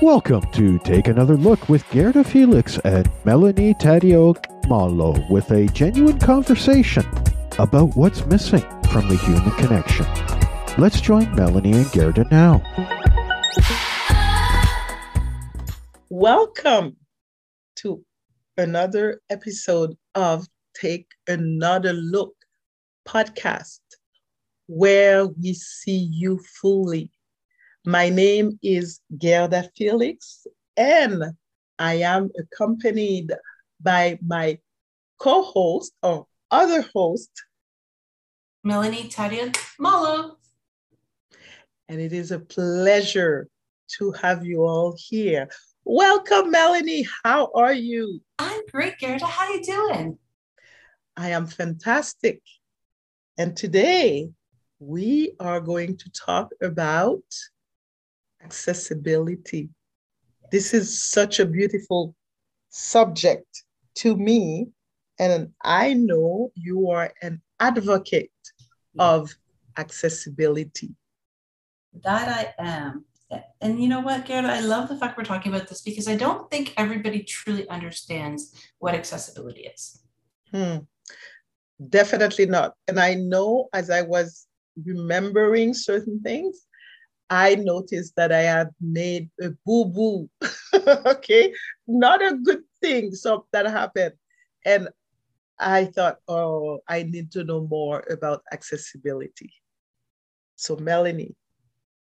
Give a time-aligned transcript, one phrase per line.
[0.00, 4.36] Welcome to Take Another Look with Gerda Felix and Melanie Taddeo
[4.68, 7.04] Malo with a genuine conversation
[7.58, 10.06] about what's missing from the human connection.
[10.78, 12.62] Let's join Melanie and Gerda now.
[16.08, 16.96] Welcome
[17.76, 18.02] to
[18.56, 22.34] another episode of Take Another Look
[23.06, 23.80] podcast,
[24.66, 27.10] where we see you fully
[27.88, 30.46] my name is Gerda Felix,
[30.76, 31.24] and
[31.78, 33.32] I am accompanied
[33.80, 34.58] by my
[35.18, 37.30] co host or other host,
[38.62, 40.36] Melanie Taddeo Malo.
[41.88, 43.48] And it is a pleasure
[43.96, 45.48] to have you all here.
[45.86, 47.08] Welcome, Melanie.
[47.24, 48.20] How are you?
[48.38, 49.24] I'm great, Gerda.
[49.24, 50.18] How are you doing?
[51.16, 52.42] I am fantastic.
[53.38, 54.28] And today
[54.78, 57.24] we are going to talk about
[58.42, 59.68] accessibility.
[60.50, 62.14] This is such a beautiful
[62.70, 63.64] subject
[63.96, 64.68] to me.
[65.18, 68.30] And I know you are an advocate
[68.98, 69.34] of
[69.76, 70.94] accessibility.
[72.02, 73.04] That I am.
[73.60, 74.48] And you know what, Gerda?
[74.48, 78.54] I love the fact we're talking about this because I don't think everybody truly understands
[78.78, 80.02] what accessibility is.
[80.50, 80.78] Hmm.
[81.88, 82.74] Definitely not.
[82.86, 84.46] And I know as I was
[84.84, 86.67] remembering certain things,
[87.30, 90.30] I noticed that I had made a boo boo.
[91.06, 91.52] okay,
[91.86, 93.14] not a good thing.
[93.14, 94.14] So that happened.
[94.64, 94.88] And
[95.58, 99.52] I thought, oh, I need to know more about accessibility.
[100.56, 101.34] So, Melanie,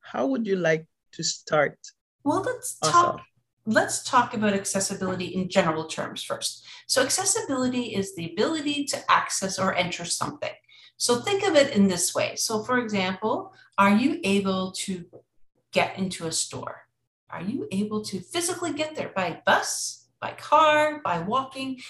[0.02, 1.78] how would you like to start?
[2.24, 3.22] Well, let's talk.
[3.66, 6.66] Let's talk about accessibility in general terms first.
[6.88, 10.54] So, accessibility is the ability to access or enter something.
[10.98, 12.36] So think of it in this way.
[12.36, 15.06] So, for example, are you able to
[15.72, 16.88] get into a store?
[17.30, 21.82] Are you able to physically get there by bus, by car, by walking?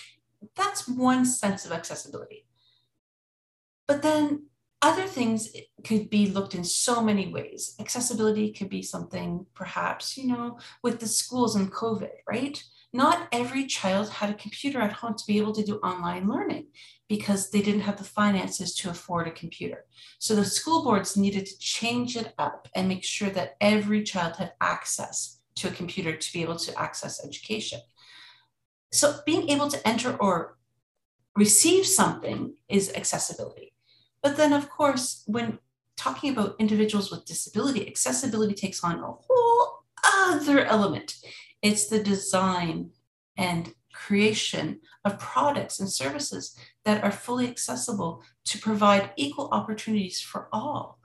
[0.55, 2.45] That's one sense of accessibility.
[3.87, 4.47] But then
[4.81, 5.49] other things
[5.83, 7.75] could be looked in so many ways.
[7.79, 12.61] Accessibility could be something perhaps, you know, with the schools and COVID, right?
[12.93, 16.67] Not every child had a computer at home to be able to do online learning
[17.09, 19.85] because they didn't have the finances to afford a computer.
[20.19, 24.37] So the school boards needed to change it up and make sure that every child
[24.37, 27.81] had access to a computer to be able to access education.
[28.91, 30.57] So being able to enter or
[31.35, 33.73] receive something is accessibility.
[34.21, 35.59] But then, of course, when
[35.95, 41.15] talking about individuals with disability, accessibility takes on a whole other element.
[41.61, 42.91] It's the design
[43.37, 50.47] and creation of products and services that are fully accessible to provide equal opportunities for
[50.51, 50.99] all.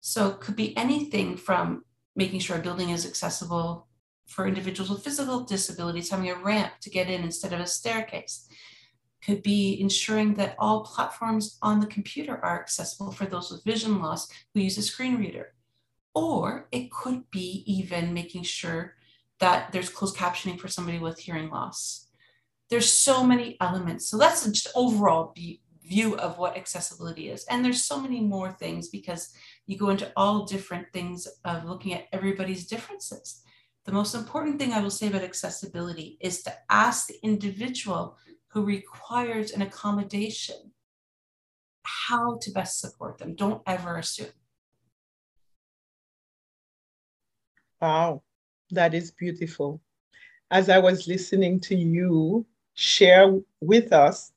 [0.00, 1.84] So it could be anything from
[2.16, 3.86] making sure a building is accessible
[4.26, 8.48] for individuals with physical disabilities, having a ramp to get in instead of a staircase.
[9.24, 14.00] Could be ensuring that all platforms on the computer are accessible for those with vision
[14.00, 15.54] loss who use a screen reader.
[16.14, 18.94] Or it could be even making sure
[19.40, 22.08] that there's closed captioning for somebody with hearing loss
[22.70, 24.08] there's so many elements.
[24.08, 25.34] So that's just overall
[25.82, 27.46] view of what accessibility is.
[27.50, 29.32] And there's so many more things because
[29.66, 33.42] you go into all different things of looking at everybody's differences.
[33.86, 38.64] The most important thing I will say about accessibility is to ask the individual who
[38.64, 40.72] requires an accommodation
[41.84, 43.34] how to best support them.
[43.34, 44.28] Don't ever assume.
[47.80, 48.22] Wow,
[48.70, 49.80] that is beautiful.
[50.50, 54.32] As I was listening to you share with us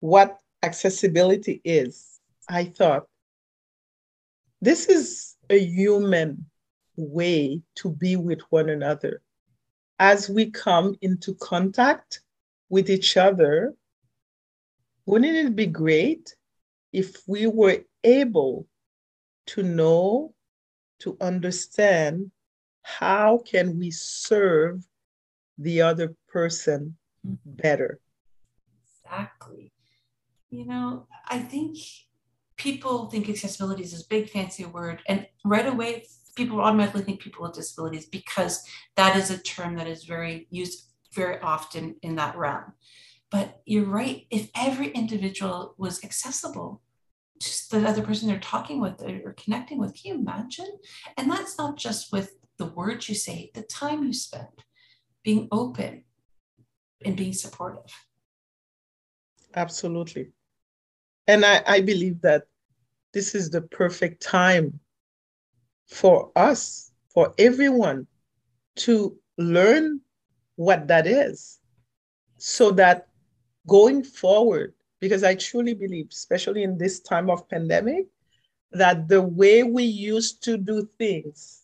[0.00, 3.06] what accessibility is, I thought
[4.60, 6.46] this is a human
[6.96, 9.22] way to be with one another.
[10.00, 12.20] As we come into contact
[12.68, 13.74] with each other,
[15.06, 16.34] wouldn't it be great
[16.92, 18.66] if we were able
[19.46, 20.34] to know,
[21.00, 22.30] to understand
[22.82, 24.86] how can we serve
[25.58, 26.96] the other person
[27.44, 28.00] better.
[29.04, 29.72] Exactly.
[30.50, 31.76] You know, I think
[32.56, 37.42] people think accessibility is this big fancy word, and right away people automatically think people
[37.42, 38.62] with disabilities because
[38.96, 42.72] that is a term that is very used very often in that realm.
[43.30, 44.26] But you're right.
[44.30, 46.80] If every individual was accessible,
[47.40, 50.78] just the other person they're talking with or connecting with, can you imagine?
[51.16, 54.46] And that's not just with the words you say, the time you spend
[55.22, 56.04] being open
[57.04, 57.92] and being supportive.
[59.54, 60.32] Absolutely.
[61.26, 62.44] And I, I believe that
[63.12, 64.80] this is the perfect time
[65.86, 68.06] for us, for everyone,
[68.76, 70.00] to learn
[70.56, 71.58] what that is
[72.36, 73.08] so that
[73.66, 78.06] going forward, because I truly believe, especially in this time of pandemic,
[78.72, 81.62] that the way we used to do things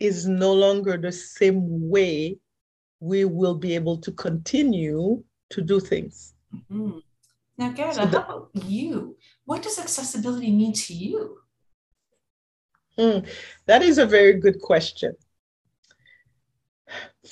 [0.00, 2.36] is no longer the same way
[3.00, 6.34] we will be able to continue to do things.
[6.54, 6.98] Mm-hmm.
[7.58, 9.16] Now, Gerda, so how about you?
[9.44, 11.38] What does accessibility mean to you?
[12.98, 13.28] Mm,
[13.66, 15.14] that is a very good question.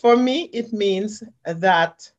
[0.00, 2.10] For me, it means that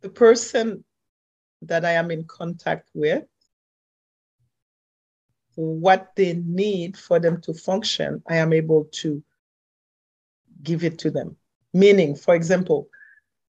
[0.00, 0.84] the person
[1.62, 3.24] that I am in contact with,
[5.56, 9.22] what they need for them to function, I am able to
[10.62, 11.36] give it to them.
[11.72, 12.88] Meaning, for example,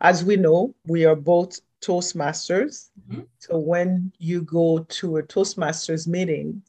[0.00, 2.90] as we know, we are both Toastmasters.
[3.08, 3.22] Mm-hmm.
[3.38, 6.62] So when you go to a Toastmasters meeting,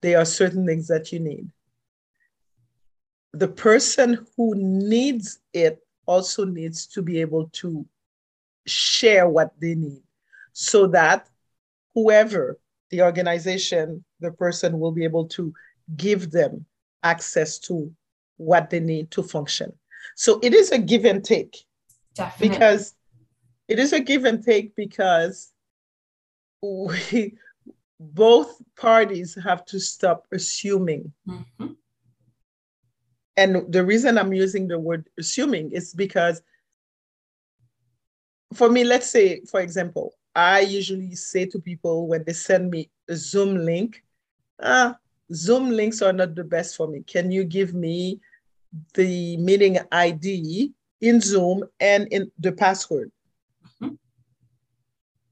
[0.00, 1.48] there are certain things that you need.
[3.32, 7.86] The person who needs it also needs to be able to
[8.66, 10.02] share what they need
[10.52, 11.28] so that
[11.94, 12.58] whoever
[12.90, 15.52] the organization, the person will be able to
[15.96, 16.64] give them
[17.02, 17.92] access to
[18.36, 19.72] what they need to function.
[20.16, 21.64] So it is a give and take.
[22.14, 22.48] Definitely.
[22.48, 22.94] Because
[23.68, 25.52] it is a give and take because
[26.62, 27.34] we
[27.98, 31.12] both parties have to stop assuming.
[31.28, 31.68] Mm-hmm.
[33.36, 36.42] And the reason I'm using the word assuming is because
[38.52, 42.90] for me, let's say, for example, I usually say to people when they send me
[43.08, 44.02] a Zoom link,
[44.60, 44.96] ah,
[45.32, 47.02] Zoom links are not the best for me.
[47.06, 48.20] Can you give me
[48.94, 53.10] the meeting ID in Zoom and in the password?
[53.82, 53.94] Mm-hmm.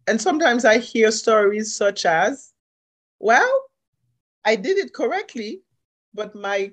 [0.06, 2.52] And sometimes I hear stories such as,
[3.19, 3.64] well,
[4.44, 5.61] I did it correctly,
[6.14, 6.72] but my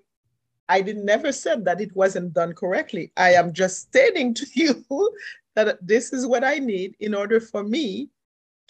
[0.70, 3.12] I did never said that it wasn't done correctly.
[3.16, 4.86] I am just stating to you
[5.56, 8.10] that this is what I need in order for me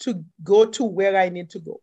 [0.00, 1.80] to go to where I need to go.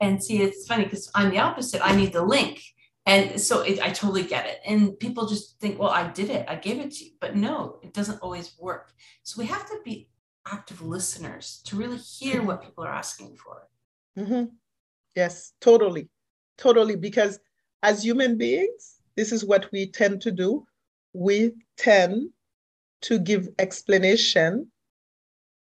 [0.00, 1.84] And see, it's funny because I'm the opposite.
[1.84, 2.62] I need the link.
[3.06, 4.60] And so it, I totally get it.
[4.66, 7.10] And people just think, well, I did it, I gave it to you.
[7.20, 8.92] But no, it doesn't always work.
[9.22, 10.08] So we have to be
[10.46, 13.68] active listeners to really hear what people are asking for.
[14.18, 14.44] Mm-hmm.
[15.14, 16.08] Yes, totally.
[16.58, 16.96] Totally.
[16.96, 17.38] Because
[17.82, 20.66] as human beings, this is what we tend to do.
[21.12, 22.30] We tend
[23.02, 24.70] to give explanation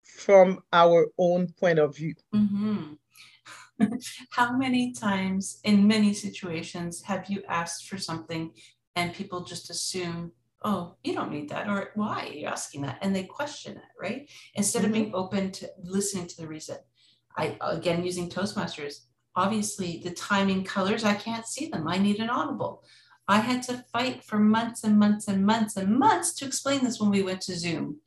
[0.03, 2.15] from our own point of view.
[2.35, 2.93] Mm-hmm.
[4.31, 8.51] How many times in many situations have you asked for something
[8.95, 10.31] and people just assume,
[10.63, 12.99] oh, you don't need that, or why are you asking that?
[13.01, 14.29] And they question it, right?
[14.55, 14.87] Instead mm-hmm.
[14.87, 16.77] of being open to listening to the reason.
[17.37, 19.05] I, again, using Toastmasters,
[19.35, 21.87] obviously the timing colors, I can't see them.
[21.87, 22.83] I need an audible.
[23.27, 26.99] I had to fight for months and months and months and months to explain this
[26.99, 28.01] when we went to Zoom.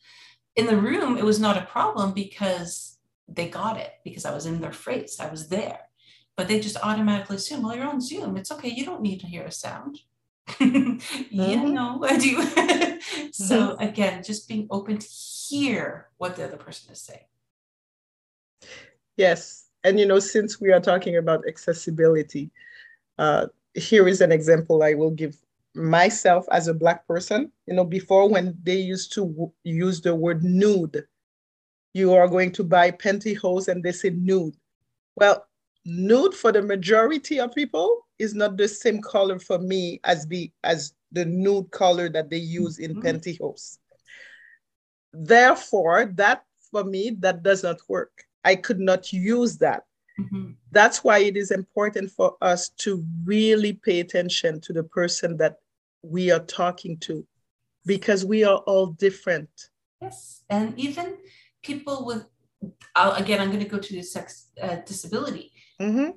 [0.57, 2.94] In the room, it was not a problem because
[3.29, 5.21] they got it because I was in their face.
[5.21, 5.81] I was there.
[6.37, 8.37] But they just automatically assume, well, you're on Zoom.
[8.37, 8.69] It's okay.
[8.69, 10.01] You don't need to hear a sound.
[10.49, 11.23] mm-hmm.
[11.31, 12.43] Yeah, no, I do.
[13.33, 13.83] so mm-hmm.
[13.83, 17.25] again, just being open to hear what the other person is saying.
[19.17, 19.69] Yes.
[19.85, 22.51] And you know, since we are talking about accessibility,
[23.19, 25.37] uh, here is an example I will give
[25.75, 27.53] myself as a black person.
[27.67, 31.07] You know, before when they used to w- use the word nude,
[31.95, 34.57] you are going to buy pantyhose and they say nude.
[35.17, 35.47] Well,
[35.87, 40.53] nude for the majority of people is not the same color for me as be
[40.65, 43.07] as the nude color that they use in mm-hmm.
[43.07, 43.79] pantyhose.
[45.13, 48.25] Therefore, that for me, that does not work.
[48.45, 49.85] I could not use that.
[50.19, 50.53] Mm-hmm.
[50.73, 55.57] That's why it is important for us to really pay attention to the person that
[56.03, 57.25] we are talking to
[57.87, 59.49] because we are all different.
[60.01, 60.43] Yes.
[60.51, 61.17] And even
[61.65, 62.27] people with,
[62.95, 65.53] I'll, again, I'm going to go to the sex uh, disability.
[65.81, 66.11] Mm-hmm.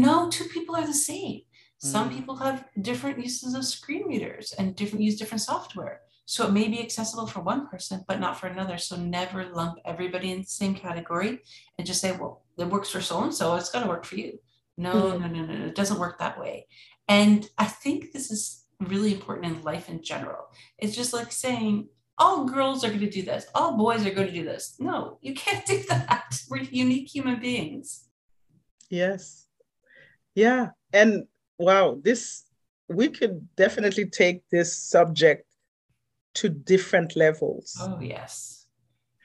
[0.00, 1.40] No, two people are the same.
[1.78, 2.14] Some mm.
[2.14, 6.02] people have different uses of screen readers and different use different software.
[6.26, 8.78] So it may be accessible for one person, but not for another.
[8.78, 11.40] So never lump everybody in the same category
[11.76, 14.16] and just say, well, it works for so and so, it's got to work for
[14.16, 14.38] you.
[14.76, 15.22] No, mm-hmm.
[15.22, 16.66] no, no, no, no, it doesn't work that way.
[17.08, 20.44] And I think this is really important in life in general.
[20.78, 21.88] It's just like saying,
[22.20, 24.76] all girls are going to do this, all boys are going to do this.
[24.78, 26.38] No, you can't do that.
[26.50, 28.04] We're unique human beings.
[28.90, 29.46] Yes.
[30.34, 30.68] Yeah.
[30.92, 31.26] And
[31.58, 32.44] wow, this,
[32.88, 35.46] we could definitely take this subject
[36.34, 37.76] to different levels.
[37.80, 38.66] Oh, yes.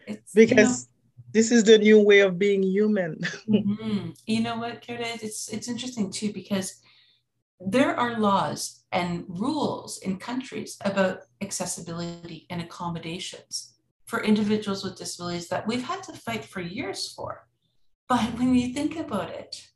[0.08, 0.88] It's, because
[1.32, 3.16] this is the new way of being human.
[3.50, 4.12] mm-hmm.
[4.26, 5.04] You know what, Gerda?
[5.22, 6.82] It's it's interesting too because
[7.60, 13.76] there are laws and rules in countries about accessibility and accommodations
[14.06, 17.46] for individuals with disabilities that we've had to fight for years for.
[18.08, 19.68] But when you think about it,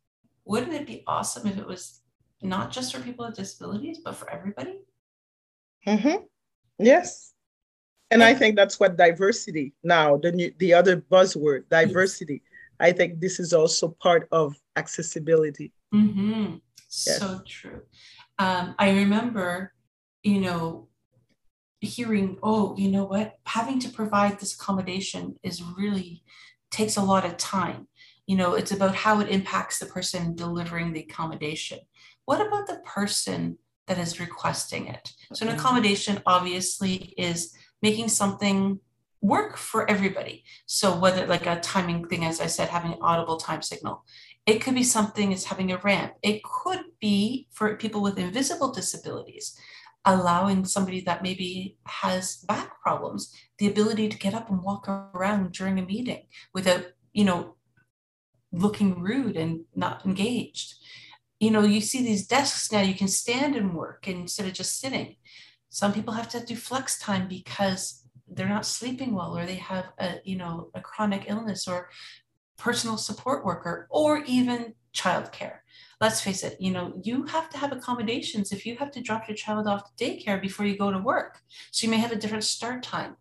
[0.46, 2.02] wouldn't it be awesome if it was
[2.42, 4.80] not just for people with disabilities, but for everybody?
[5.86, 6.24] Mm-hmm.
[6.80, 7.34] Yes.
[8.12, 12.42] And I think that's what diversity now, the new, the other buzzword, diversity.
[12.42, 12.42] Yes.
[12.80, 15.74] I think this is also part of accessibility.
[15.94, 16.56] Mm-hmm.
[16.78, 17.20] Yes.
[17.20, 17.82] So true.
[18.40, 19.74] Um, I remember,
[20.24, 20.88] you know,
[21.82, 26.24] hearing, oh, you know what, having to provide this accommodation is really
[26.72, 27.88] takes a lot of time.
[28.28, 31.80] You know, it's about how it impacts the person delivering the accommodation.
[32.26, 35.12] What about the person that is requesting it?
[35.34, 38.80] So, an accommodation obviously is making something
[39.22, 40.44] work for everybody.
[40.68, 44.06] So, whether like a timing thing, as I said, having an audible time signal,
[44.50, 46.14] it could be something as having a ramp.
[46.24, 49.56] It could be for people with invisible disabilities,
[50.06, 55.52] allowing somebody that maybe has back problems the ability to get up and walk around
[55.52, 57.58] during a meeting without, you know,
[58.52, 60.74] looking rude and not engaged.
[61.40, 64.80] You know, you see these desks now, you can stand and work instead of just
[64.80, 65.18] sitting.
[65.70, 69.86] Some people have to do flex time because they're not sleeping well or they have
[70.00, 71.90] a, you know, a chronic illness or
[72.60, 75.60] personal support worker, or even childcare.
[76.02, 79.28] Let's face it, you know, you have to have accommodations if you have to drop
[79.28, 81.40] your child off to daycare before you go to work.
[81.72, 83.18] So you may have a different start time.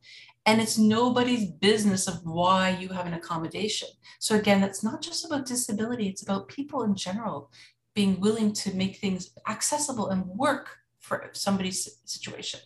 [0.46, 3.88] And it's nobody's business of why you have an accommodation.
[4.18, 7.50] So again, it's not just about disability, it's about people in general
[7.94, 12.60] being willing to make things accessible and work for somebody's situation.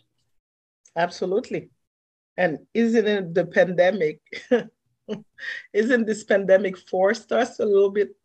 [0.94, 1.70] Absolutely.
[2.36, 4.20] And isn't it the pandemic
[5.72, 8.16] isn't this pandemic forced us a little bit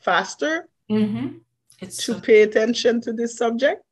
[0.00, 1.38] faster mm-hmm.
[1.80, 3.82] to so- pay attention to this subject?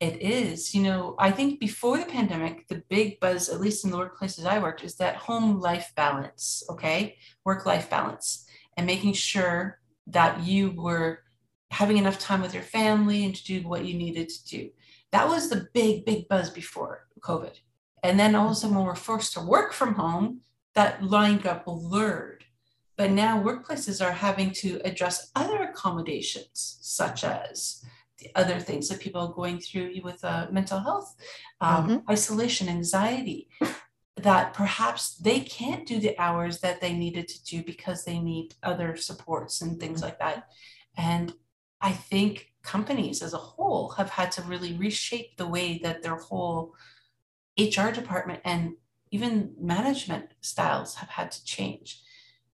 [0.00, 0.76] It is.
[0.76, 4.46] You know, I think before the pandemic, the big buzz, at least in the workplaces
[4.46, 7.16] I worked, is that home life balance, okay?
[7.44, 11.24] Work life balance, and making sure that you were
[11.72, 14.70] having enough time with your family and to do what you needed to do.
[15.10, 17.58] That was the big, big buzz before COVID.
[18.04, 20.42] And then all of a sudden, when we're forced to work from home,
[20.78, 22.44] that line got blurred.
[22.96, 27.84] But now workplaces are having to address other accommodations, such as
[28.20, 31.16] the other things that people are going through with uh, mental health,
[31.60, 32.10] um, mm-hmm.
[32.10, 33.48] isolation, anxiety,
[34.16, 38.54] that perhaps they can't do the hours that they needed to do because they need
[38.62, 40.48] other supports and things like that.
[40.96, 41.32] And
[41.80, 46.16] I think companies as a whole have had to really reshape the way that their
[46.16, 46.74] whole
[47.58, 48.74] HR department and
[49.10, 52.02] even management styles have had to change.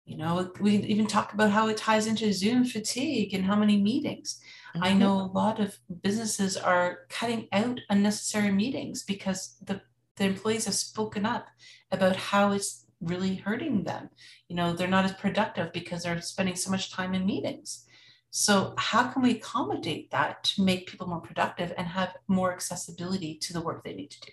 [0.05, 3.81] You know, we even talk about how it ties into Zoom fatigue and how many
[3.81, 4.41] meetings.
[4.75, 4.84] Mm-hmm.
[4.84, 9.81] I know a lot of businesses are cutting out unnecessary meetings because the,
[10.17, 11.48] the employees have spoken up
[11.91, 14.10] about how it's really hurting them.
[14.48, 17.86] You know, they're not as productive because they're spending so much time in meetings.
[18.31, 23.36] So, how can we accommodate that to make people more productive and have more accessibility
[23.39, 24.31] to the work they need to do?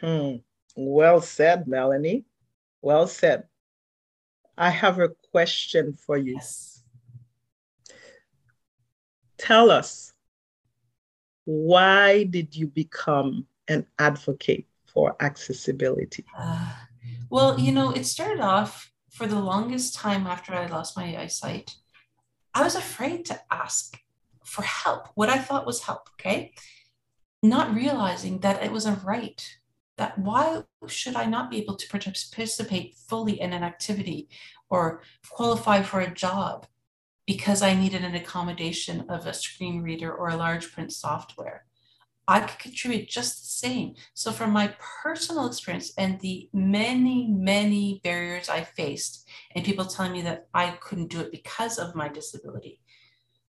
[0.00, 0.36] Hmm.
[0.76, 2.26] Well said, Melanie.
[2.82, 3.44] Well said.
[4.58, 6.34] I have a question for you.
[6.34, 6.82] Yes.
[9.38, 10.12] Tell us,
[11.44, 16.24] why did you become an advocate for accessibility?
[16.36, 16.72] Uh,
[17.28, 21.74] well, you know, it started off for the longest time after I lost my eyesight.
[22.54, 23.98] I was afraid to ask
[24.44, 26.52] for help, what I thought was help, okay?
[27.42, 29.46] Not realizing that it was a right
[29.96, 34.28] that why should I not be able to participate fully in an activity
[34.68, 36.66] or qualify for a job
[37.26, 41.64] because I needed an accommodation of a screen reader or a large print software?
[42.28, 43.94] I could contribute just the same.
[44.14, 50.12] So, from my personal experience and the many, many barriers I faced, and people telling
[50.12, 52.80] me that I couldn't do it because of my disability,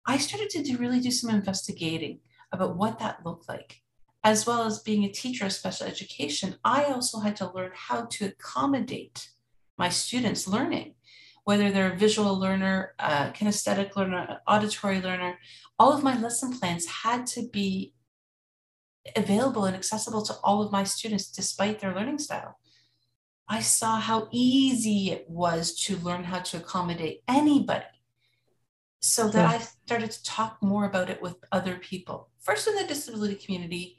[0.05, 2.19] I started to do, really do some investigating
[2.51, 3.81] about what that looked like
[4.23, 8.05] as well as being a teacher of special education, I also had to learn how
[8.05, 9.29] to accommodate
[9.77, 10.95] my students' learning,
[11.45, 15.39] whether they're a visual learner, a kinesthetic learner, auditory learner.
[15.77, 17.93] All of my lesson plans had to be
[19.15, 22.59] available and accessible to all of my students despite their learning style.
[23.47, 27.85] I saw how easy it was to learn how to accommodate anybody.
[29.01, 32.83] So that I started to talk more about it with other people, first in the
[32.83, 33.97] disability community,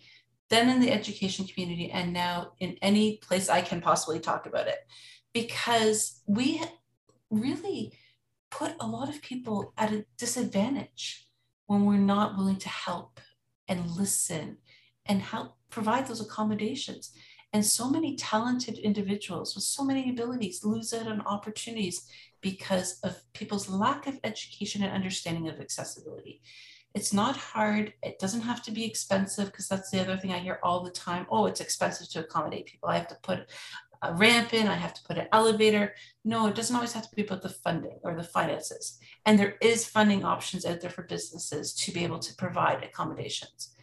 [0.51, 4.67] then in the education community, and now in any place I can possibly talk about
[4.67, 4.79] it.
[5.33, 6.61] Because we
[7.31, 7.93] really
[8.51, 11.27] put a lot of people at a disadvantage
[11.67, 13.21] when we're not willing to help
[13.69, 14.57] and listen
[15.07, 17.13] and help provide those accommodations.
[17.53, 22.09] And so many talented individuals with so many abilities lose out on opportunities
[22.41, 26.43] because of people's lack of education and understanding of accessibility.
[26.95, 27.93] It's not hard.
[28.03, 30.91] It doesn't have to be expensive because that's the other thing I hear all the
[30.91, 31.27] time.
[31.31, 32.89] Oh, it's expensive to accommodate people.
[32.89, 33.47] I have to put
[34.03, 35.95] a ramp in, I have to put an elevator.
[36.25, 38.99] No, it doesn't always have to be about the funding or the finances.
[39.27, 43.75] And there is funding options out there for businesses to be able to provide accommodations.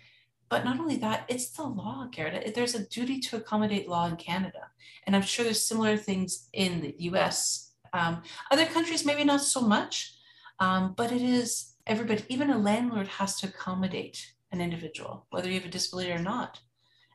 [0.50, 2.52] But not only that, it's the law, Gerda.
[2.52, 4.70] There's a duty to accommodate law in Canada.
[5.06, 7.74] And I'm sure there's similar things in the US.
[7.94, 10.16] Um, other countries, maybe not so much,
[10.60, 15.56] um, but it is everybody, even a landlord has to accommodate an individual, whether you
[15.56, 16.60] have a disability or not.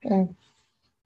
[0.04, 0.34] Mm.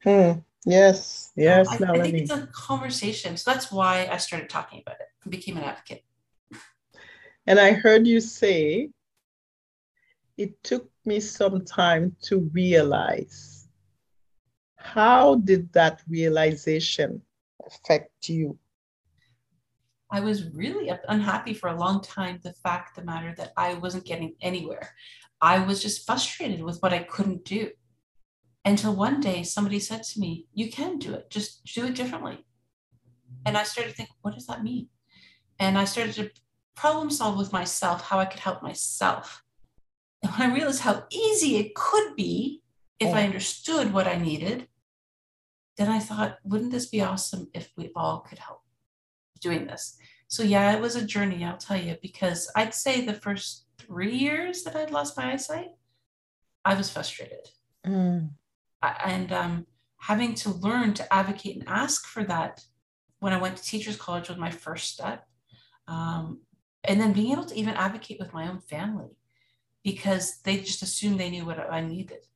[0.03, 0.33] Hmm.
[0.65, 3.37] Yes, yes, I, I, think it's a conversation.
[3.37, 6.03] So that's why I started talking about it and became an advocate.
[7.47, 8.91] And I heard you say
[10.37, 13.69] it took me some time to realize.
[14.75, 17.23] How did that realization
[17.65, 18.59] affect you?
[20.11, 22.39] I was really unhappy for a long time.
[22.43, 24.95] The fact the matter that I wasn't getting anywhere.
[25.41, 27.71] I was just frustrated with what I couldn't do
[28.65, 32.45] until one day somebody said to me, You can do it, just do it differently.
[33.45, 34.89] And I started to think, What does that mean?
[35.59, 36.31] And I started to
[36.77, 39.43] problem solve with myself how I could help myself.
[40.23, 42.63] And when I realized how easy it could be
[42.99, 44.69] if I understood what I needed,
[45.77, 48.63] then I thought, wouldn't this be awesome if we all could help
[49.47, 49.97] doing this?
[50.29, 54.17] So, yeah, it was a journey, I'll tell you, because I'd say the first three
[54.17, 55.71] years that I'd lost my eyesight,
[56.65, 57.47] I was frustrated.
[57.87, 58.31] Mm
[58.83, 59.67] and um,
[59.99, 62.65] having to learn to advocate and ask for that
[63.21, 65.27] when I went to teachers college was my first step.
[65.89, 66.41] Um,
[66.85, 69.17] and then being able to even advocate with my own family
[69.83, 72.27] because they just assumed they knew what I needed.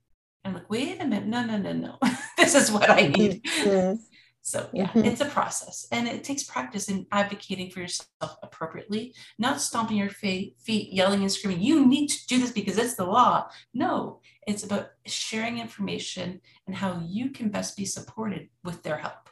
[0.45, 1.99] I'm like, wait a minute, no, no, no, no.
[2.37, 3.43] this is what I need.
[3.45, 4.03] Mm-hmm.
[4.43, 5.05] So yeah, mm-hmm.
[5.05, 10.09] it's a process and it takes practice in advocating for yourself appropriately, not stomping your
[10.09, 13.49] feet, yelling and screaming, you need to do this because it's the law.
[13.75, 19.29] No, it's about sharing information and how you can best be supported with their help.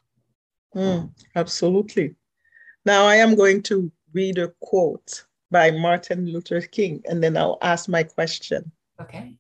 [0.77, 2.15] Mm, absolutely.
[2.85, 7.59] Now I am going to read a quote by Martin Luther King and then I'll
[7.63, 8.71] ask my question.
[9.01, 9.37] Okay.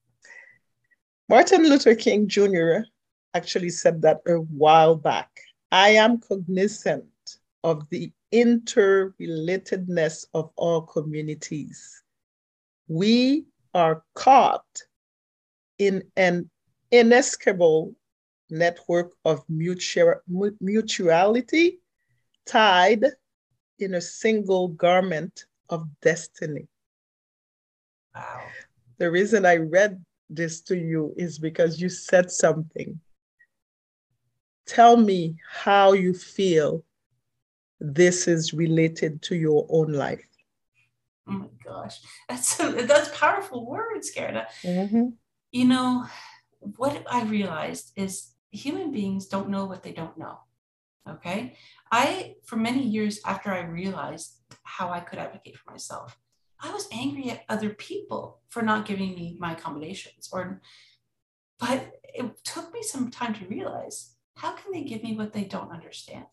[1.28, 2.84] Martin Luther King Jr.
[3.34, 5.28] actually said that a while back
[5.70, 7.04] I am cognizant
[7.62, 12.02] of the interrelatedness of all communities.
[12.88, 14.82] We are caught
[15.78, 16.50] in an
[16.90, 17.94] inescapable
[18.50, 21.80] network of mutuality
[22.46, 23.04] tied
[23.78, 26.66] in a single garment of destiny.
[28.14, 28.44] Wow.
[28.96, 33.00] The reason I read this to you is because you said something
[34.68, 36.84] tell me how you feel
[37.80, 40.28] this is related to your own life.
[41.26, 44.46] Oh my gosh, that's that's powerful words, Gerda.
[44.62, 45.08] Mm-hmm.
[45.50, 46.06] You know
[46.60, 50.38] what I realized is human beings don't know what they don't know.
[51.08, 51.56] Okay,
[51.90, 56.18] I for many years after I realized how I could advocate for myself,
[56.60, 60.60] I was angry at other people for not giving me my accommodations, or
[61.58, 65.44] but it took me some time to realize how can they give me what they
[65.44, 66.26] don't understand?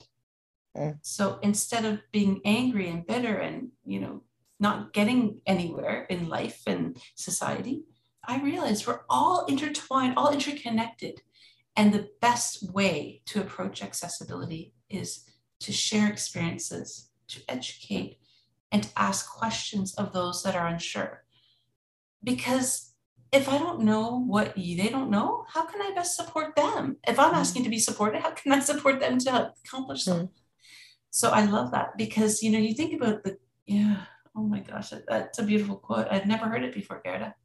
[0.78, 1.00] Mm.
[1.02, 4.22] So instead of being angry and bitter and, you know,
[4.60, 7.84] not getting anywhere in life and society,
[8.24, 11.22] I realized we're all intertwined, all interconnected.
[11.76, 15.28] And the best way to approach accessibility is
[15.62, 18.20] to share experiences, to educate,
[18.72, 21.24] and to ask questions of those that are unsure.
[22.24, 22.94] Because
[23.36, 26.98] if I don't know what they don't know, how can I best support them?
[27.08, 30.28] If I'm asking to be supported, how can I support them to accomplish them?
[30.28, 30.30] Mm.
[31.12, 34.02] So I love that because you know you think about the yeah
[34.36, 37.36] oh my gosh that's a beautiful quote I'd never heard it before Gerda.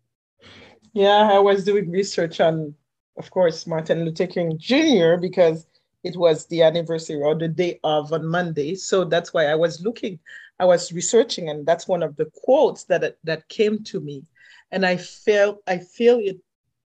[0.92, 2.74] Yeah, I was doing research on,
[3.16, 5.16] of course, Martin Luther King Jr.
[5.20, 5.66] because
[6.02, 8.74] it was the anniversary or the day of on Monday.
[8.74, 10.18] So that's why I was looking,
[10.58, 14.24] I was researching, and that's one of the quotes that that came to me
[14.72, 16.38] and I feel I feel it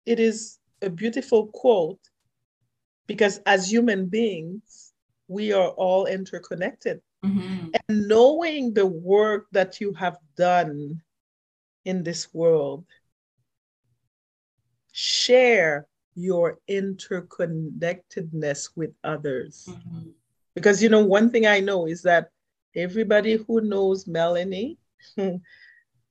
[0.05, 1.99] it is a beautiful quote
[3.07, 4.93] because as human beings,
[5.27, 7.01] we are all interconnected.
[7.23, 7.69] Mm-hmm.
[7.87, 11.01] And knowing the work that you have done
[11.85, 12.85] in this world,
[14.91, 19.67] share your interconnectedness with others.
[19.69, 20.09] Mm-hmm.
[20.53, 22.29] Because, you know, one thing I know is that
[22.75, 24.77] everybody who knows Melanie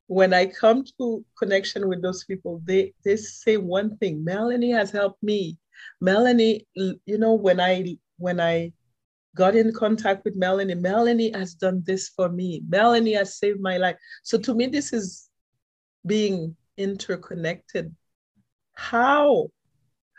[0.07, 4.23] when I come to connection with those people, they they say one thing.
[4.23, 5.59] Melanie has helped me.
[6.01, 8.73] Melanie, you know, when I when I
[9.35, 12.63] got in contact with Melanie, Melanie has done this for me.
[12.69, 13.97] Melanie has saved my life.
[14.23, 15.29] So to me, this is
[16.07, 17.95] being interconnected.
[18.75, 19.49] How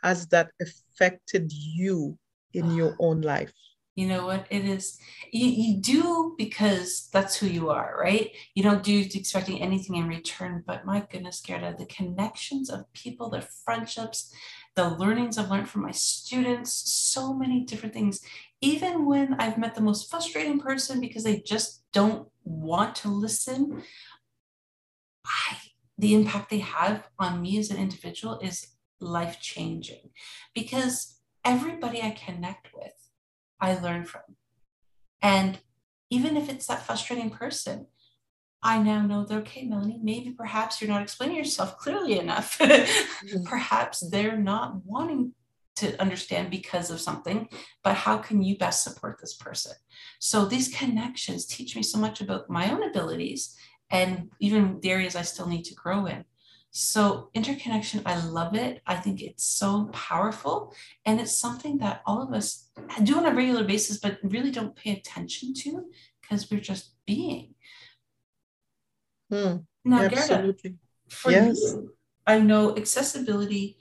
[0.03, 2.17] has that affected you
[2.53, 3.53] in your own life?
[3.95, 4.97] You know what it is?
[5.31, 8.31] You, you do because that's who you are, right?
[8.53, 10.63] You don't do expecting anything in return.
[10.67, 14.33] But my goodness, Gerda, the connections of people, the friendships,
[14.75, 18.19] the learnings I've learned from my students, so many different things.
[18.59, 23.81] Even when I've met the most frustrating person because they just don't want to listen,
[25.25, 25.57] I,
[25.97, 28.67] the impact they have on me as an individual is
[28.99, 30.09] life changing
[30.53, 32.91] because everybody I connect with
[33.59, 34.21] I learn from.
[35.21, 35.59] And
[36.09, 37.87] even if it's that frustrating person,
[38.61, 42.59] I now know that, okay, Melanie, maybe perhaps you're not explaining yourself clearly enough.
[43.25, 43.43] Mm-hmm.
[43.45, 45.33] perhaps they're not wanting
[45.77, 47.49] to understand because of something,
[47.83, 49.71] but how can you best support this person?
[50.19, 53.57] So these connections teach me so much about my own abilities
[53.89, 56.25] and even the areas I still need to grow in.
[56.77, 58.81] So, interconnection, I love it.
[58.85, 60.75] I think it's so powerful.
[61.05, 62.69] And it's something that all of us
[63.01, 65.85] do on a regular basis, but really don't pay attention to
[66.21, 67.53] because we're just being.
[69.31, 69.59] Hmm.
[69.85, 70.71] Now, Absolutely.
[70.71, 70.75] Gerda,
[71.09, 71.61] for yes.
[71.61, 71.93] you,
[72.27, 73.77] I know accessibility,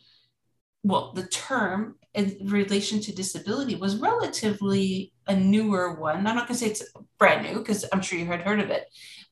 [0.84, 6.18] well, the term in relation to disability was relatively a newer one.
[6.18, 6.84] I'm not going to say it's
[7.18, 8.86] brand new because I'm sure you had heard of it,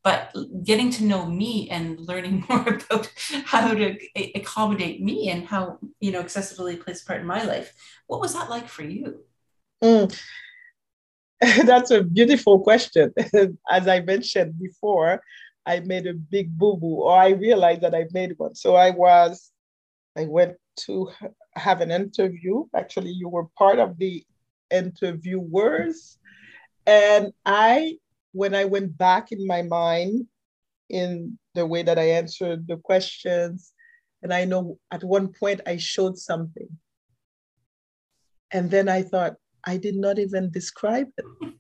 [0.05, 0.35] but
[0.65, 3.13] getting to know me and learning more about
[3.45, 3.97] how to
[4.35, 7.75] accommodate me and how you know accessibility plays a part in my life
[8.07, 9.25] what was that like for you?
[9.83, 10.15] Mm.
[11.67, 13.13] that's a beautiful question.
[13.71, 15.23] As i mentioned before
[15.67, 18.55] i made a big boo-boo or i realized that i made one.
[18.55, 19.51] So i was
[20.17, 21.11] i went to
[21.55, 22.65] have an interview.
[22.77, 24.25] Actually you were part of the
[24.71, 26.19] interviewers
[26.87, 27.97] and i
[28.33, 30.27] when I went back in my mind
[30.89, 33.73] in the way that I answered the questions,
[34.23, 36.69] and I know at one point I showed something.
[38.51, 41.25] And then I thought, I did not even describe it.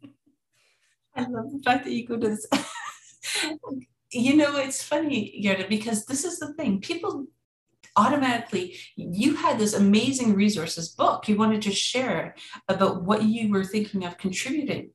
[1.17, 2.47] I love the fact that you go to this.
[4.13, 6.81] you know, it's funny, Gerda, because this is the thing.
[6.81, 7.27] People
[7.97, 12.35] automatically, you had this amazing resources book you wanted to share
[12.69, 14.91] about what you were thinking of contributing.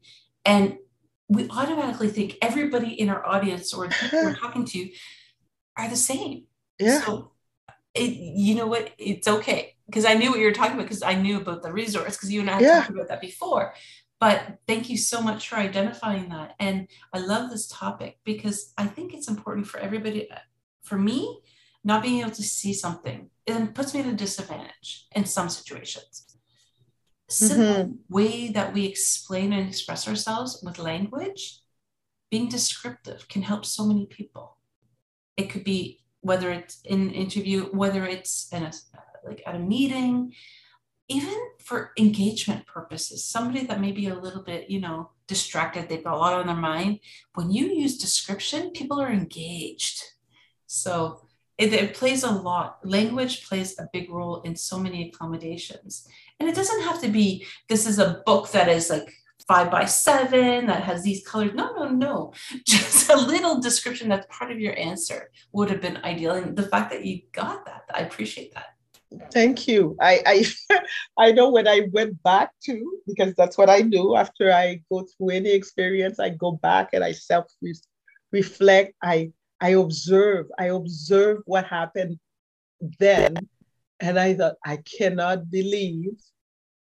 [0.46, 0.78] And
[1.30, 4.90] we automatically think everybody in our audience or we're talking to
[5.78, 6.46] are the same.
[6.80, 7.02] Yeah.
[7.02, 7.32] So
[7.94, 8.92] it, you know what?
[8.98, 11.72] It's okay because I knew what you were talking about because I knew about the
[11.72, 12.80] resource because you and I had yeah.
[12.80, 13.74] talked about that before.
[14.20, 16.56] But thank you so much for identifying that.
[16.60, 20.40] And I love this topic because I think it's important for everybody, uh,
[20.84, 21.40] for me,
[21.84, 26.27] not being able to see something, it puts me at a disadvantage in some situations
[27.30, 27.92] simple mm-hmm.
[28.10, 31.60] way that we explain and express ourselves with language,
[32.32, 34.58] being descriptive can help so many people.
[35.36, 38.72] It could be whether it's in an interview, whether it's in a
[39.26, 40.34] like at a meeting,
[41.10, 46.04] even for engagement purposes, somebody that may be a little bit, you know, distracted, they've
[46.04, 47.00] got a lot on their mind.
[47.36, 50.02] When you use description, people are engaged.
[50.66, 51.27] So
[51.58, 52.80] it, it, plays a lot.
[52.84, 56.08] Language plays a big role in so many accommodations.
[56.40, 59.12] And it doesn't have to be this is a book that is like
[59.48, 61.54] five by seven that has these colors.
[61.54, 62.34] No, no, no.
[62.66, 66.34] Just a little description that's part of your answer would have been ideal.
[66.34, 68.68] And the fact that you got that, I appreciate that.
[69.32, 69.96] Thank you.
[70.02, 70.80] I I,
[71.18, 75.06] I know when I went back to because that's what I do after I go
[75.06, 77.46] through any experience, I go back and I self
[78.32, 78.94] reflect.
[79.02, 82.20] I I observe, I observe what happened
[83.00, 83.36] then.
[84.00, 86.14] And I thought, I cannot believe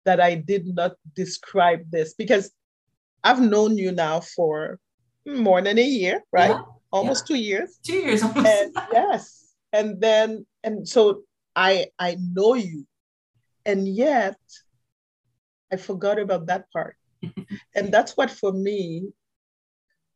[0.05, 2.53] that I did not describe this because
[3.25, 4.79] I've known you now for
[5.27, 6.51] more than a year, right?
[6.51, 7.37] Yeah, almost yeah.
[7.37, 7.79] two years.
[7.83, 8.47] Two years almost.
[8.47, 9.55] And, yes.
[9.73, 11.23] And then, and so
[11.55, 12.87] I I know you.
[13.67, 14.39] And yet
[15.73, 16.97] I forgot about that part.
[17.75, 19.13] and that's what for me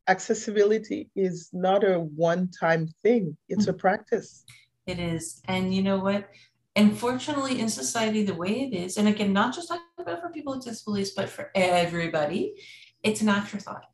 [0.09, 3.79] accessibility is not a one time thing, it's a mm-hmm.
[3.79, 4.45] practice.
[4.87, 5.41] It is.
[5.47, 6.29] And you know what?
[6.77, 10.55] Unfortunately, in society, the way it is, and again, not just talking about for people
[10.55, 12.55] with disabilities, but for everybody,
[13.03, 13.85] it's an afterthought.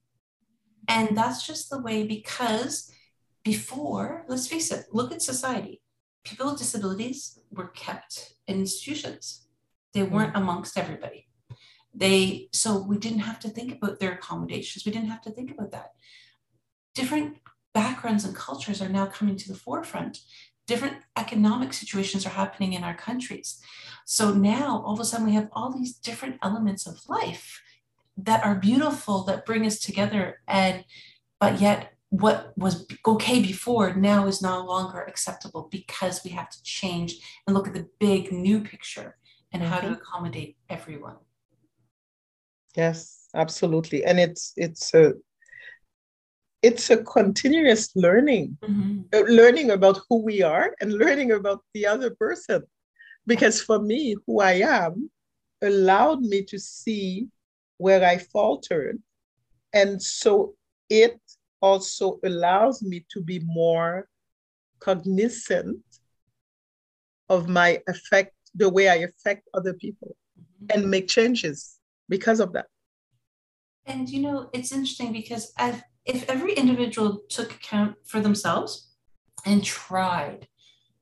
[0.89, 2.91] And that's just the way because
[3.45, 5.83] before, let's face it, look at society.
[6.25, 9.47] People with disabilities were kept in institutions,
[9.93, 10.43] they weren't mm-hmm.
[10.43, 11.27] amongst everybody
[11.93, 15.51] they so we didn't have to think about their accommodations we didn't have to think
[15.51, 15.91] about that
[16.95, 17.37] different
[17.73, 20.21] backgrounds and cultures are now coming to the forefront.
[20.67, 23.61] Different economic situations are happening in our countries.
[24.07, 27.61] So now all of a sudden we have all these different elements of life
[28.17, 30.85] that are beautiful that bring us together and
[31.39, 36.63] but yet what was okay before now is no longer acceptable because we have to
[36.63, 37.15] change
[37.47, 39.17] and look at the big new picture
[39.53, 39.95] and how to mm-hmm.
[39.95, 41.17] accommodate everyone
[42.77, 45.13] yes absolutely and it's it's a
[46.63, 49.01] it's a continuous learning mm-hmm.
[49.13, 52.63] Uh, learning about who we are and learning about the other person
[53.27, 55.11] because for me who i am
[55.63, 57.29] allowed me to see
[57.79, 58.99] where i faltered
[59.73, 60.55] and so
[60.89, 61.19] it
[61.63, 64.09] also allows me to be more
[64.81, 65.79] cognizant
[67.29, 70.79] of my effect, the way I affect other people, mm-hmm.
[70.79, 71.79] and make changes
[72.11, 72.67] because of that.
[73.87, 78.91] And you know, it's interesting because I've, if every individual took account for themselves
[79.47, 80.49] and tried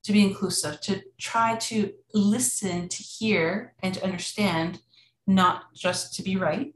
[0.05, 4.81] to be inclusive, to try to listen, to hear, and to understand,
[5.27, 6.73] not just to be right,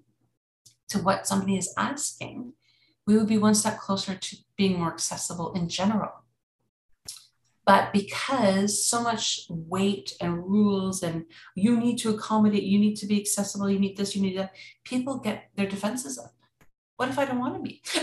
[0.88, 2.52] to what somebody is asking,
[3.06, 6.21] we would be one step closer to being more accessible in general.
[7.64, 13.06] But because so much weight and rules, and you need to accommodate, you need to
[13.06, 14.52] be accessible, you need this, you need that,
[14.84, 16.34] people get their defenses up.
[16.96, 17.80] What if I don't want to be?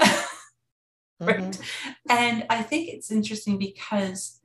[1.19, 1.39] right.
[1.39, 1.99] Mm-hmm.
[2.09, 4.39] And I think it's interesting because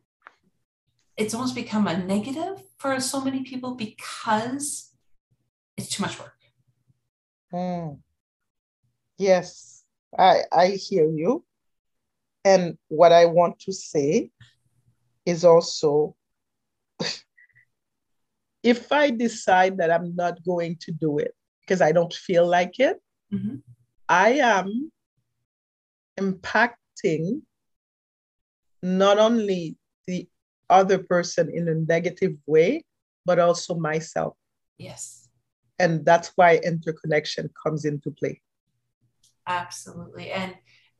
[1.16, 4.90] it's almost become a negative for so many people because
[5.76, 6.34] it's too much work.
[7.52, 7.98] Mm.
[9.16, 9.84] Yes.
[10.18, 11.44] I, I hear you.
[12.44, 14.30] And what I want to say
[15.26, 16.14] is also
[18.64, 22.80] if I decide that I'm not going to do it because I don't feel like
[22.80, 22.98] it,
[23.32, 23.56] mm-hmm.
[24.08, 24.90] I am
[26.18, 27.42] impacting
[28.82, 30.28] not only the
[30.70, 32.84] other person in a negative way,
[33.26, 34.34] but also myself.
[34.78, 35.28] Yes.
[35.78, 38.40] And that's why interconnection comes into play.
[39.46, 40.30] Absolutely.
[40.30, 40.54] And,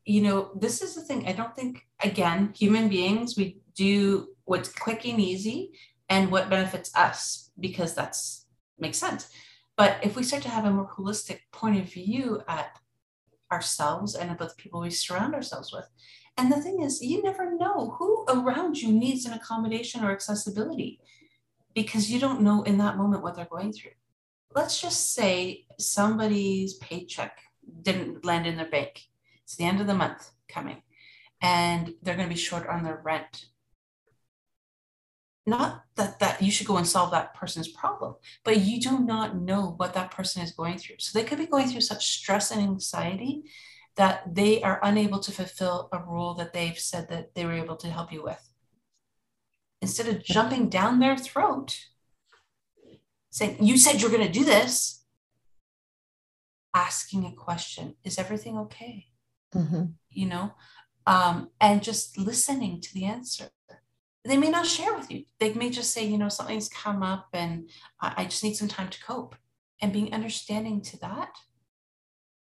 [0.04, 1.26] you know, this is the thing.
[1.26, 5.72] I don't think, again, human beings, we do what's quick and easy
[6.08, 8.46] and what benefits us because that's
[8.78, 9.28] makes sense.
[9.76, 12.78] But if we start to have a more holistic point of view at
[13.50, 15.88] ourselves and about the people we surround ourselves with,
[16.36, 21.00] and the thing is, you never know who around you needs an accommodation or accessibility
[21.74, 23.92] because you don't know in that moment what they're going through.
[24.54, 27.38] Let's just say somebody's paycheck
[27.82, 29.02] didn't land in their bank.
[29.42, 30.82] It's the end of the month coming,
[31.40, 33.46] and they're going to be short on their rent.
[35.46, 39.36] Not that that you should go and solve that person's problem, but you do not
[39.36, 40.96] know what that person is going through.
[40.98, 43.44] So they could be going through such stress and anxiety
[43.96, 47.76] that they are unable to fulfill a role that they've said that they were able
[47.76, 48.50] to help you with.
[49.82, 51.78] Instead of jumping down their throat,
[53.30, 55.04] saying, You said you're going to do this,
[56.74, 59.06] asking a question is everything okay
[59.54, 59.84] mm-hmm.
[60.10, 60.52] you know
[61.06, 63.48] um, and just listening to the answer
[64.24, 67.28] they may not share with you they may just say you know something's come up
[67.32, 67.68] and
[68.00, 69.34] i, I just need some time to cope
[69.80, 71.36] and being understanding to that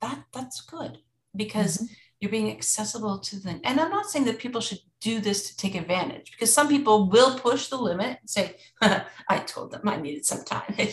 [0.02, 1.00] that that's good
[1.36, 3.60] because mm-hmm you're being accessible to them.
[3.64, 7.10] And I'm not saying that people should do this to take advantage because some people
[7.10, 10.74] will push the limit and say, I told them I needed some time.
[10.78, 10.88] they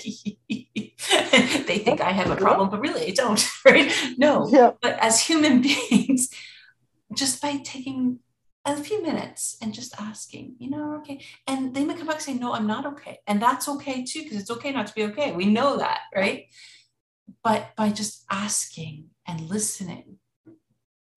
[0.49, 3.91] think I have a problem, but really I don't, right?
[4.19, 4.49] No.
[4.51, 4.73] Yeah.
[4.83, 6.29] But as human beings,
[7.15, 8.19] just by taking
[8.65, 11.21] a few minutes and just asking, you know, okay.
[11.47, 13.19] And they may come back and say, no, I'm not okay.
[13.27, 15.33] And that's okay too, because it's okay not to be okay.
[15.33, 16.47] We know that, right?
[17.43, 20.19] But by just asking and listening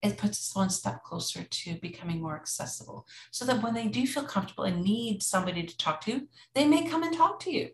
[0.02, 4.06] it puts us one step closer to becoming more accessible so that when they do
[4.06, 7.70] feel comfortable and need somebody to talk to, they may come and talk to you.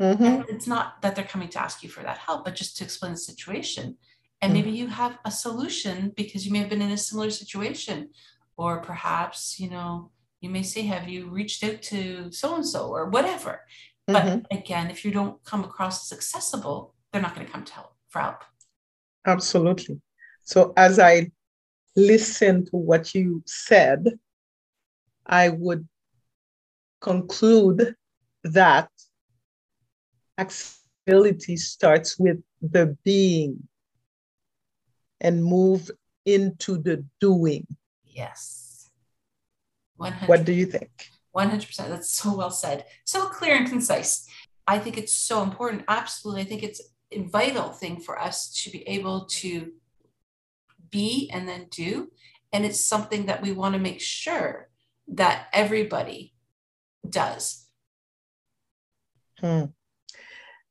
[0.00, 0.24] Mm-hmm.
[0.24, 2.84] And it's not that they're coming to ask you for that help, but just to
[2.84, 3.96] explain the situation.
[4.40, 4.64] And mm-hmm.
[4.66, 8.10] maybe you have a solution because you may have been in a similar situation.
[8.56, 12.88] Or perhaps, you know, you may say, Have you reached out to so and so
[12.88, 13.60] or whatever?
[14.08, 14.40] Mm-hmm.
[14.40, 17.72] But again, if you don't come across as accessible, they're not going to come to
[17.72, 18.44] help for help.
[19.26, 20.00] Absolutely.
[20.42, 21.30] So as I
[21.96, 24.06] listen to what you said,
[25.26, 25.88] I would
[27.00, 27.94] conclude
[28.44, 28.90] that
[30.38, 33.68] accessibility starts with the being
[35.20, 35.90] and move
[36.26, 37.66] into the doing.
[38.14, 38.90] Yes.
[40.00, 40.28] 100%.
[40.28, 40.90] What do you think?
[41.36, 41.76] 100%.
[41.88, 42.84] That's so well said.
[43.04, 44.26] So clear and concise.
[44.66, 45.84] I think it's so important.
[45.88, 46.42] Absolutely.
[46.42, 46.80] I think it's
[47.12, 49.72] a vital thing for us to be able to
[50.90, 52.10] be and then do
[52.52, 54.68] And it's something that we want to make sure
[55.08, 56.34] that everybody
[57.08, 57.66] does.
[59.40, 59.64] Hmm.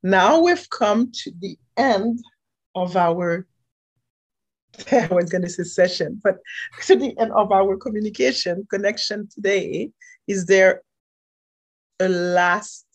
[0.01, 2.19] Now we've come to the end
[2.73, 3.47] of our
[4.91, 6.37] I was going to say session, but
[6.87, 9.91] to the end of our communication connection today.
[10.27, 10.81] Is there
[11.99, 12.85] a last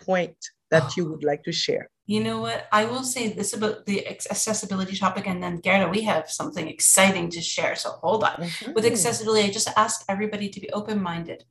[0.00, 0.36] point
[0.70, 1.90] that you would like to share?
[2.06, 2.68] You know what?
[2.72, 7.28] I will say this about the accessibility topic, and then Gerda, we have something exciting
[7.30, 7.76] to share.
[7.76, 8.36] So hold on.
[8.36, 8.72] Mm-hmm.
[8.72, 11.44] With accessibility, I just ask everybody to be open minded.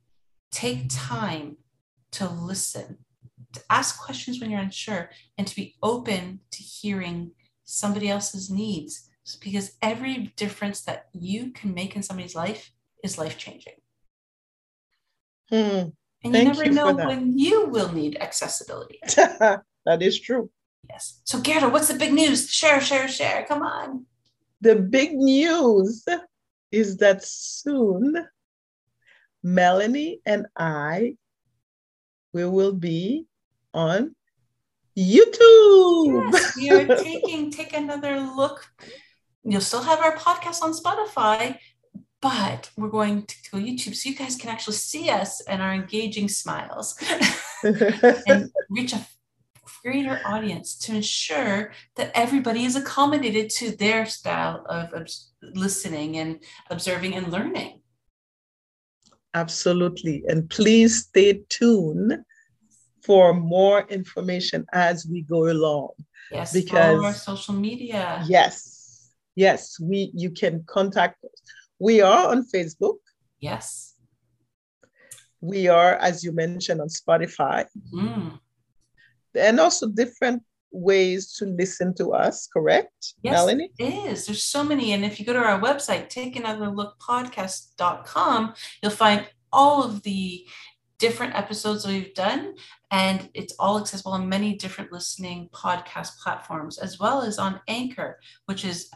[0.50, 1.58] Take time
[2.10, 2.98] to listen,
[3.52, 7.30] to ask questions when you're unsure, and to be open to hearing
[7.64, 9.07] somebody else's needs.
[9.36, 12.70] Because every difference that you can make in somebody's life
[13.04, 13.74] is life changing.
[15.50, 15.90] Hmm.
[16.24, 19.00] And Thank you never you know when you will need accessibility.
[19.16, 19.62] that
[20.00, 20.50] is true.
[20.88, 21.20] Yes.
[21.24, 22.50] So, Gerda, what's the big news?
[22.50, 23.44] Share, share, share.
[23.46, 24.06] Come on.
[24.60, 26.04] The big news
[26.72, 28.26] is that soon
[29.42, 31.16] Melanie and I
[32.32, 33.26] we will be
[33.72, 34.14] on
[34.96, 36.32] YouTube.
[36.32, 38.66] Yes, we are taking take another look.
[39.50, 41.56] You'll still have our podcast on Spotify,
[42.20, 45.72] but we're going to go YouTube so you guys can actually see us and our
[45.72, 46.94] engaging smiles
[48.26, 49.06] and reach a
[49.82, 54.92] greater audience to ensure that everybody is accommodated to their style of,
[55.54, 57.80] listening and observing and learning.
[59.32, 60.24] Absolutely.
[60.28, 62.18] And please stay tuned
[63.02, 65.90] for more information as we go along.
[66.30, 68.22] Yes, because our social media.
[68.26, 68.77] Yes.
[69.46, 71.38] Yes, we you can contact us.
[71.78, 72.98] We are on Facebook.
[73.40, 73.94] Yes.
[75.40, 77.66] We are, as you mentioned, on Spotify.
[77.94, 78.38] Mm
[79.34, 83.70] and also different ways to listen to us, correct, yes, Melanie?
[83.78, 84.26] It is.
[84.26, 84.92] There's so many.
[84.92, 90.02] And if you go to our website, take another look podcast.com, you'll find all of
[90.02, 90.46] the
[90.98, 92.54] different episodes that we've done.
[92.90, 98.18] And it's all accessible on many different listening podcast platforms, as well as on Anchor,
[98.46, 98.90] which is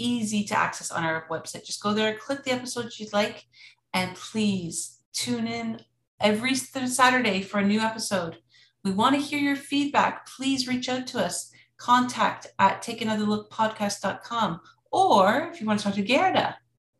[0.00, 1.64] easy to access on our website.
[1.64, 3.44] Just go there, click the episodes you'd like,
[3.92, 5.80] and please tune in
[6.20, 8.38] every Saturday for a new episode.
[8.84, 10.26] We want to hear your feedback.
[10.26, 11.52] Please reach out to us.
[11.76, 14.60] Contact at takeanotherlookpodcast.com.
[14.92, 16.56] Or if you want to talk to Gerda,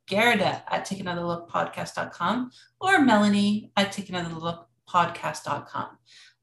[0.08, 5.98] Gerda at takeanotherlookpodcast.com or Melanie at takeanotherlookpodcast.com.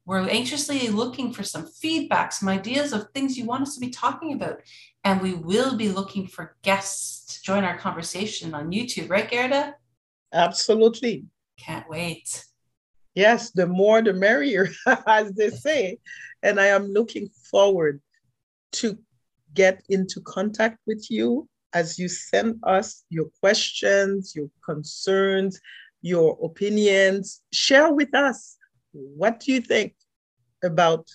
[0.08, 3.90] We're anxiously looking for some feedback, some ideas of things you want us to be
[3.90, 4.62] talking about.
[5.04, 9.74] And we will be looking for guests to join our conversation on YouTube, right, Gerda?
[10.32, 11.26] Absolutely.
[11.58, 12.42] Can't wait.
[13.14, 14.70] Yes, the more the merrier,
[15.06, 15.98] as they say.
[16.42, 18.00] And I am looking forward
[18.80, 18.98] to
[19.52, 25.60] get into contact with you as you send us your questions, your concerns,
[26.00, 27.42] your opinions.
[27.52, 28.56] Share with us
[28.92, 29.94] what do you think
[30.64, 31.06] about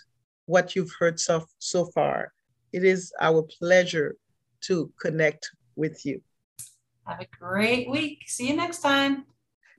[0.46, 2.32] what you've heard so, so far.
[2.72, 4.16] It is our pleasure
[4.62, 6.22] to connect with you.
[7.06, 8.20] Have a great week.
[8.28, 9.26] See you next time.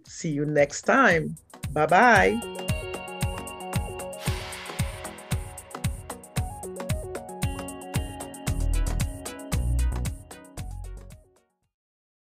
[0.07, 1.37] See you next time.
[1.72, 2.73] Bye bye.